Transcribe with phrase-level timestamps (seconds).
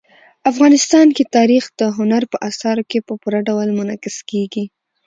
[0.51, 4.65] افغانستان کې تاریخ د هنر په اثارو کې په پوره ډول منعکس کېږي.